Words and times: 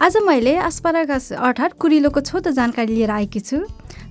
आज 0.00 0.16
मैले 0.16 0.54
आस्पारागस 0.56 1.32
अर्थात् 1.32 1.72
कुरिलोको 1.74 2.20
छोटो 2.20 2.50
जानकारी 2.54 2.94
लिएर 2.94 3.10
आएकी 3.10 3.40
छु। 3.40 3.58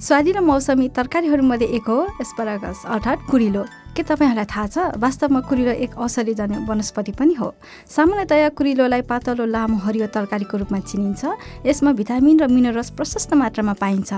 स्वादी 0.03 0.31
र 0.31 0.39
मौसमी 0.43 0.87
तरकारीहरूमध्ये 0.91 1.67
एक 1.79 1.87
हो 1.87 1.99
एस्परागस 2.21 2.83
अर्थात् 2.85 3.23
कुरिलो। 3.31 3.63
के 3.97 4.03
तपाईँहरूलाई 4.05 4.45
थाहा 4.45 4.67
छ? 4.69 4.77
वास्तवमा 5.01 5.39
कुरिलो 5.49 5.73
एक 5.73 5.97
औषधिजन्य 5.97 6.69
वनस्पति 6.69 7.11
पनि 7.17 7.33
हो। 7.33 7.49
सामान्यतया 7.89 8.49
कुरिलोलाई 8.53 9.01
पातलो 9.09 9.45
लामो 9.49 9.77
हरियो 9.81 10.07
तरकारीको 10.13 10.57
रूपमा 10.61 10.79
चिनिन्छ। 10.85 11.65
यसमा 11.65 11.91
भिटामिन 11.97 12.37
र 12.37 12.45
मिनरल्स 12.45 12.89
प्रशस्त 12.93 13.33
मात्रामा 13.33 13.73
पाइन्छ। 13.73 14.11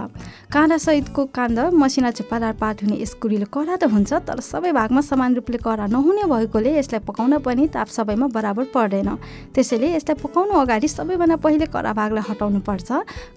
काँडासहितको 0.51 1.21
काण्ड 1.31 1.59
मसिना 1.71 2.11
चुप्पादार 2.11 2.53
पात 2.59 2.83
हुने 2.83 2.99
यस 2.99 3.13
कुरिलो 3.23 3.47
कडा 3.47 3.79
त 3.79 3.87
हुन्छ 3.87 4.27
तर 4.27 4.43
सबै 4.43 4.75
भागमा 4.75 4.99
समान 4.99 5.39
रूपले 5.39 5.63
कडा 5.63 5.87
नहुने 5.87 6.27
भएकोले 6.27 6.75
यसलाई 6.75 6.99
पकाउन 7.07 7.39
पनि 7.39 7.71
ताप 7.71 7.87
सबैमा 7.87 8.27
बराबर 8.35 8.75
पर्दैन। 8.75 9.09
त्यसैले 9.55 9.95
यसलाई 9.95 10.19
पकाउनु 10.19 10.59
अगाडि 10.59 10.87
सबैभन्दा 10.91 11.35
पहिले 11.39 11.71
कडा 11.71 11.95
भागलाई 11.95 12.23
हटाउनु 12.27 12.59
पर्छ। 12.67 12.89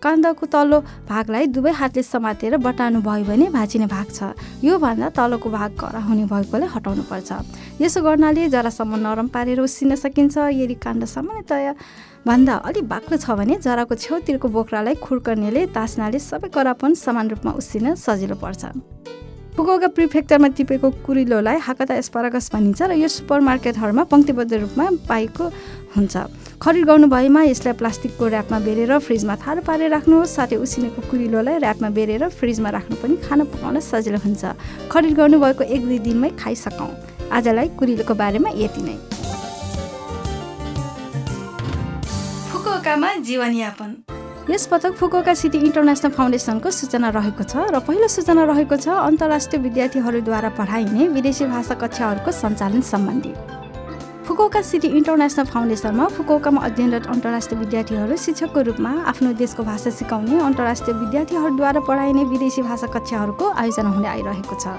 काण्डको 0.03 0.45
तल्लो 0.51 0.79
भागलाई 1.07 1.47
दुवै 1.55 1.71
हातले 1.71 2.03
समातेर 2.03 2.59
बटाउनु 2.59 2.99
भयो 2.99 3.25
भने 3.31 3.47
भाँचिने 3.55 3.87
भाग 3.87 4.07
छ। 4.11 4.35
योभन्दा 4.67 5.09
तलको 5.15 5.47
भाग 5.47 5.71
कडा 5.79 6.01
हुने 6.03 6.25
भएकोले 6.33 6.67
हटाउनु 6.75 7.03
पर्छ 7.11 7.31
यसो 7.83 8.03
गर्नाले 8.03 8.49
जरासम्म 8.55 8.93
नरम 9.07 9.29
पारेर 9.35 9.61
उसिन 9.61 9.95
सकिन्छ 10.05 10.37
यदि 10.61 10.77
काण्ड 10.85 11.05
सामान्यतया 11.15 11.75
भन्दा 12.27 12.55
अलिक 12.69 12.85
बाक्लो 12.89 13.17
छ 13.19 13.27
भने 13.39 13.55
जराको 13.67 13.95
छेउतिरको 14.05 14.49
बोक्रालाई 14.57 14.95
खुर्कनेले 15.03 15.63
तास्नाले 15.77 16.19
सबै 16.31 16.49
करापन 16.55 16.95
समान 17.05 17.31
रूपमा 17.31 17.53
उसिन 17.61 17.95
सजिलो 17.99 18.37
पर्छ। 18.39 18.63
फुकुका 19.53 19.89
प्रिफेक्चरमा 19.93 20.49
टिपेको 20.57 20.89
कुरिलोलाई 21.05 21.59
हाकता 21.61 21.95
एस्पारागस 21.95 22.49
भनिन्छ 22.53 22.89
र 22.89 22.97
यो 22.97 23.09
सुपर 23.13 23.41
मार्केटहरूमा 23.45 24.05
पङ्क्तिबद्ध 24.09 24.53
रूपमा 24.55 24.87
पाएको 25.05 25.45
हुन्छ। 25.93 26.15
खरिद 26.57 26.85
गर्नु 26.89 27.07
भएमा 27.13 27.43
यसलाई 27.53 27.77
प्लास्टिकको 27.77 28.25
ऱ्यापमा 28.33 28.59
बेरेर 28.65 28.93
फ्रिजमा 29.05 29.35
थारो 29.45 29.61
पारेर 29.69 29.91
राख्नुहोस् 29.93 30.33
साथै 30.33 30.57
उसिनेको 30.57 31.01
कुरिलोलाई 31.05 31.61
ऱ्यापमा 31.61 31.89
बेरेर 31.93 32.23
फ्रिजमा 32.33 32.71
राख्नु 32.73 32.97
पनि 32.97 33.17
खाना 33.21 33.45
पकाउन 33.53 33.77
सजिलो 33.85 34.19
हुन्छ। 34.25 34.43
खरिद 34.89 35.13
गर्नुभएको 35.21 35.63
एक 35.69 35.83
दुई 35.85 35.99
दिनमै 36.01 36.31
खाइसकौँ। 36.41 36.91
आजलाई 37.29 37.69
कुरिलोको 37.77 38.15
बारेमा 38.17 38.51
यति 38.57 38.83
नै। 38.89 38.97
फुकुकामा 42.49 43.11
जीवनयापन। 43.21 43.91
यस 44.53 44.67
पटक 44.69 44.93
फुकुका 45.01 45.33
सिटी 45.35 45.59
इन्टरनेसनल 45.59 46.11
फाउन्डेसनको 46.13 46.71
सूचना 46.71 47.09
रहेको 47.17 47.45
छ 47.45 47.65
र 47.73 47.81
पहिलो 47.87 48.09
सूचना 48.15 48.45
रहेको 48.51 48.77
छ 48.77 48.89
अन्तर्राष्ट्रिय 49.01 49.63
विद्यार्थीहरूद्वारा 49.63 50.51
पढाइने 50.61 51.09
विदेशी 51.17 51.47
भाषा 51.49 51.75
कक्षाहरूको 51.81 52.31
सञ्चालन 52.37 52.81
सम्बन्धी। 52.85 53.33
फुकुका 54.33 54.61
सिटी 54.65 54.89
इन्टरनेसनल 54.89 55.45
फाउन्डेसनमा 55.45 56.05
फुकुकामा 56.09 56.61
अध्ययनरत 56.65 57.07
अन्तर्राष्ट्रिय 57.07 57.59
विद्यार्थीहरू 57.61 58.17
शिक्षकको 58.17 58.61
रूपमा 58.65 58.93
आफ्नो 59.13 59.33
देशको 59.37 59.63
भाषा 59.63 59.91
सिकाउने 59.93 60.39
अन्तर्राष्ट्रिय 60.41 60.97
विद्यार्थीहरूद्वारा 60.97 61.81
पढाइने 61.85 62.25
विदेशी 62.33 62.63
भाषा 62.65 62.87
कक्षाहरूको 62.97 63.51
आयोजना 63.53 63.91
हुँदै 63.93 64.09
आइरहेको 64.09 64.57
छ। 64.57 64.73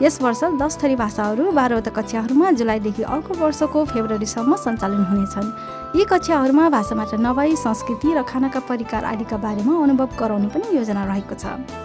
यस 0.00 0.20
वर्ष 0.24 0.40
दस 0.56 0.78
थरी 0.80 0.96
भाषाहरू 0.96 1.50
बाह्रवटा 1.52 1.90
कक्षाहरूमा 2.00 2.50
जुलाईदेखि 2.56 3.02
अर्को 3.04 3.32
वर्षको 3.44 3.84
फेब्रुअरीसम्म 3.92 4.56
सञ्चालन 4.64 5.04
हुनेछन्। 5.12 5.52
यी 6.00 6.04
कक्षाहरूमा 6.08 6.68
भाषा 6.72 6.94
मात्र 6.96 7.20
नभई 7.20 7.56
संस्कृति 7.60 8.08
र 8.16 8.22
खानाका 8.24 8.60
परिकार 8.72 9.04
आदिका 9.04 9.36
बारेमा 9.44 9.82
अनुभव 9.84 10.16
गराउने 10.16 10.48
पनि 10.48 10.76
योजना 10.76 11.04
रहेको 11.04 11.36
छ। 11.36 11.83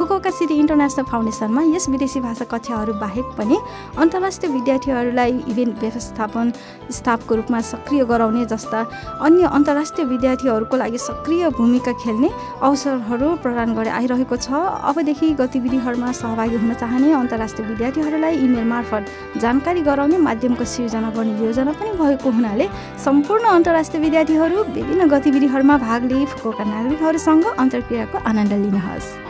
फुकोका 0.00 0.30
सिटी 0.32 0.54
इन्टरनेसनल 0.56 1.04
फाउन्डेसनमा 1.04 1.62
यस 1.76 1.88
विदेशी 1.90 2.20
भाषा 2.20 2.44
कक्षाहरू 2.50 2.92
बाहेक 3.00 3.24
पनि 3.38 3.56
अन्तर्राष्ट्रिय 4.00 4.52
विद्यार्थीहरूलाई 4.52 5.32
इभेन्ट 5.52 5.80
व्यवस्थापन 5.80 6.52
स्टाफको 6.90 7.34
रूपमा 7.34 7.60
सक्रिय 7.62 8.04
गराउने 8.10 8.44
जस्ता 8.52 8.80
अन्य 9.20 9.50
अन्तर्राष्ट्रिय 9.52 10.06
विद्यार्थीहरूको 10.08 10.76
लागि 10.76 10.98
सक्रिय 10.98 11.48
भूमिका 11.58 11.92
खेल्ने 12.00 12.30
अवसरहरू 12.62 13.28
प्रदान 13.44 13.74
गर्दै 13.76 13.92
आइरहेको 14.00 14.36
छ। 14.38 14.48
अबदेखि 14.88 15.28
गतिविधिहरूमा 15.36 16.12
सहभागी 16.16 16.56
हुन 16.56 16.72
चाहने 16.80 17.12
अन्तर्राष्ट्रिय 17.20 17.68
विद्यार्थीहरूलाई 17.68 18.40
इमेल 18.40 18.64
मार्फत 18.72 19.36
जानकारी 19.44 19.82
गराउने 19.84 20.18
माध्यमको 20.28 20.64
सिर्जना 20.76 21.10
गर्ने 21.12 21.36
योजना 21.44 21.72
पनि 21.76 21.92
भएको 22.00 22.30
हुनाले 22.38 22.72
सम्पूर्ण 23.04 23.52
अन्तर्राष्ट्रिय 23.58 24.02
विद्यार्थीहरू 24.02 24.64
विभिन्न 24.72 25.08
गतिविधिहरूमा 25.14 25.76
भाग 25.88 26.12
लिई 26.12 26.24
फुकोका 26.32 26.64
नागरिकहरूसँग 26.72 27.44
अन्तर्क्रियाको 27.54 28.28
आनन्द 28.32 28.52
लिनुहोस्। 28.64 29.28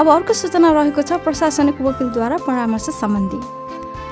अब 0.00 0.08
अर्को 0.08 0.32
सूचना 0.32 0.70
रहेको 0.72 1.02
छ 1.02 1.12
प्रशासनिक 1.24 1.80
वकिलद्वारा 1.84 2.36
परामर्श 2.46 2.86
सम्बन्धी। 2.98 3.40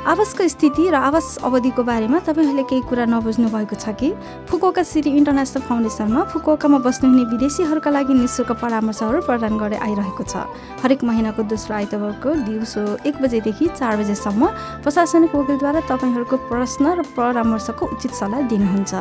आवासको 0.08 0.46
स्थिति 0.48 0.88
र 0.88 0.94
आवास 0.96 1.44
अवधिको 1.44 1.82
बारेमा 1.84 2.18
तपाईँहरूले 2.24 2.62
केही 2.64 2.80
कुरा 2.88 3.04
नबुझ्नु 3.12 3.48
भएको 3.52 3.76
छ 3.76 3.92
कि? 3.92 4.08
फुकोका 4.48 4.82
सिटी 4.82 5.10
इन्टरनेसनल 5.12 5.62
फाउन्डेसनमा 5.68 6.22
फुकोकामा 6.32 6.78
बस्नुहुने 6.80 7.24
विदेशीहरूका 7.28 7.90
लागि 7.92 8.14
निशुल्क 8.16 8.52
परामर्शहरू 8.56 9.20
प्रदान 9.28 9.60
गर्दै 9.60 9.76
आइरहेको 9.76 10.24
छ। 10.24 10.48
हरेक 10.80 11.04
महिनाको 11.04 11.42
दोस्रो 11.52 11.76
आइतबारको 11.76 12.28
दिउँसो 12.40 13.04
एक 13.04 13.20
बजेदेखि 13.20 13.66
चार 13.76 13.92
बजेसम्म 14.00 14.42
प्रशासनिक 14.80 15.34
वकिलद्वारा 15.36 15.80
तपाईँहरूको 15.92 16.36
प्रश्न 16.48 16.84
र 16.88 17.00
परामर्शको 17.12 17.84
उचित 17.92 18.12
सल्लाह 18.16 18.48
दिनुहुन्छ। 18.48 18.92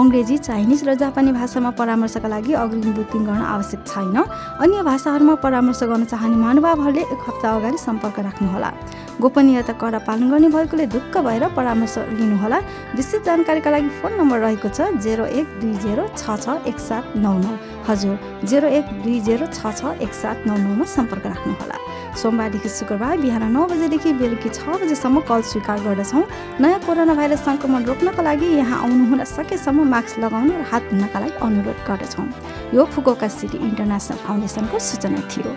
अङ्ग्रेजी 0.00 0.36
चाइनिज 0.48 0.80
र 0.88 0.96
जापानी 0.96 1.36
भाषामा 1.36 1.70
परामर्शका 1.76 2.28
लागि 2.32 2.52
अग्रिम 2.56 2.88
बुकिङ 2.96 3.20
गर्न 3.28 3.44
आवश्यक 3.52 3.80
छैन। 3.84 4.16
अन्य 4.64 4.80
भाषाहरूमा 4.80 5.34
परामर्श 5.44 5.80
गर्न 5.92 6.04
चाहने 6.08 6.36
महानुभावहरूले 6.40 7.02
एक 7.04 7.20
हप्ता 7.28 7.48
अगाडि 7.52 7.78
सम्पर्क 7.84 8.16
राख्नुहोला। 8.32 8.72
गोपनीयता 9.20 9.72
कडा 9.80 9.98
पालन 10.06 10.30
गर्ने 10.30 10.48
भएकोले 10.54 10.86
ढुक्क 10.94 11.14
भएर 11.26 11.44
परामर्श 11.56 11.96
लिनुहोला। 12.18 12.58
विस्तृत 12.96 13.22
जानकारीका 13.24 13.70
लागि 13.70 13.88
फोन 14.00 14.12
नम्बर 14.18 14.38
रहेको 14.44 14.68
छ 14.68 14.90
जेरो 15.04 15.24
एक 15.38 15.46
दुई 15.60 15.74
जेरो 15.84 16.04
छ 16.18 16.22
छ 16.42 16.46
एक 16.66 16.78
सात 16.78 17.04
नौ 17.16 17.32
नौ। 17.38 17.52
हजुर 17.88 18.16
जेरो 18.44 18.68
एक 18.78 18.86
दुई 19.02 19.20
जेरो 19.20 19.46
छ 19.48 19.70
छ 19.78 19.94
एक 20.02 20.12
सात 20.14 20.46
नौ 20.46 20.56
नौमा 20.56 20.84
सम्पर्क 20.84 21.26
राख्नुहोला। 21.26 21.78
सोमबारदेखि 22.14 22.68
शुक्रबार 22.68 23.16
बिहान 23.18 23.44
नौ 23.52 23.62
बजेदेखि 23.70 24.12
बेलुकी 24.18 24.48
छ 24.50 24.62
बजेसम्म 24.82 25.20
कल 25.30 25.40
स्वीकार 25.50 25.78
गर्दछौँ। 25.86 26.24
नयाँ 26.60 26.80
कोरोना 26.86 27.14
भाइरस 27.14 27.44
सङ्क्रमण 27.44 27.82
रोक्नका 27.84 28.22
लागि 28.22 28.46
यहाँ 28.58 28.82
आउनुहुन 28.82 29.24
सकेसम्म 29.30 29.86
मास्क 29.94 30.18
लगाउन 30.24 30.50
र 30.50 30.62
हात 30.70 30.82
धुनका 30.90 31.18
लागि 31.22 31.38
अनुरोध 31.46 31.78
गर्दछौँ। 31.88 32.26
यो 32.74 32.84
फुकोका 32.94 33.28
सिटी 33.30 33.58
इन्टरनेसनल 33.58 34.18
फाउन्डेसनको 34.26 34.78
सूचना 34.78 35.20
थियो। 35.30 35.50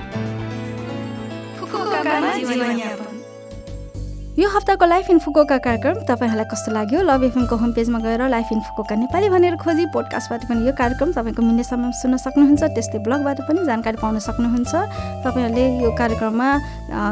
यो 4.37 4.49
हप्ताको 4.49 4.85
लाइफ 4.85 5.09
इन 5.09 5.19
फुकोका 5.19 5.57
कार्यक्रम 5.57 6.05
तपाईँहरूलाई 6.05 6.45
कस्तो 6.45 6.71
लाग्यो? 6.71 7.01
लभ 7.01 7.23
एफएमको 7.25 7.55
होम 7.57 7.71
पेजमा 7.73 7.99
गएर 7.99 8.21
लाइफ 8.29 8.49
इन 8.53 8.59
फुकोका 8.61 8.95
नेपाली 8.95 9.29
भनेर 9.33 9.55
खोजी 9.57 9.85
पोडकास्टबाट 9.89 10.41
पनि 10.45 10.61
यो 10.61 10.73
कार्यक्रम 10.77 11.11
तपाईँको 11.11 11.41
मिनेसम्म 11.41 11.89
सुन्न 11.97 12.17
सक्नुहुन्छ 12.21 12.63
त्यस्तै 12.69 12.99
ब्लगबाट 13.01 13.41
पनि 13.49 13.65
जानकारी 13.65 13.97
पाउन 13.97 14.19
सक्नुहुन्छ। 14.21 14.73
तपाईँहरूले 15.25 15.65
यो 15.81 15.89
कार्यक्रममा 15.89 16.49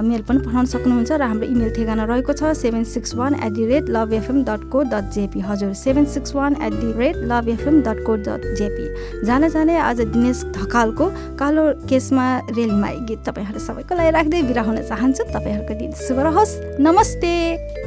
मेल 0.06 0.22
पनि 0.22 0.40
पठाउन 0.46 0.66
सक्नुहुन्छ 0.70 1.12
र 1.18 1.22
हाम्रो 1.26 1.50
इमेल 1.50 1.74
ठेगाना 1.74 2.04
रहेको 2.06 2.34
छ 2.38 2.54
seven 2.62 2.84
six 2.94 3.16
one 3.18 3.42
at 3.42 3.52
the 3.58 3.66
rate 3.74 3.90
love 3.90 4.14
FM 4.22 4.38
dot 4.46 4.70
co 4.70 4.84
dot 4.94 5.10
JP 5.18 5.40
हजुर 5.50 5.74
seven 5.74 6.06
six 6.06 6.36
one 6.38 6.62
at 6.62 6.74
the 6.78 6.94
rate 6.94 7.26
love 7.26 7.50
FM 7.58 7.82
dot 7.82 8.06
co 8.06 8.16
dot 8.22 8.42
JP 8.54 9.26
जान 9.26 9.50
जाने 9.50 9.78
आज 9.82 10.06
दिनेश 10.14 10.46
ढकालको 10.54 11.10
कालो 11.42 11.66
केसमा 11.90 12.28
रेलमा 12.54 12.94
गीत 13.10 13.26
तपाईँहरू 13.26 13.60
सबैको 13.66 13.98
लागि 13.98 14.14
राख्दै 14.14 14.42
बिरा 14.46 14.62
हुन 14.62 14.78
चाहन्छु। 14.86 15.24
तपाईँहरूको 15.34 15.74
दिन 15.74 15.92
शुभ 16.06 16.20
रहोस्। 16.30 16.54
नमस्ते। 16.86 17.14
नमस्ते 17.16 17.85